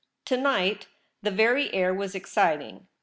To 0.25 0.35
night 0.37 0.87
the 1.21 1.29
very 1.29 1.71
air 1.75 1.93
was 1.93 2.15
excit 2.15 2.59
ing. 2.67 2.87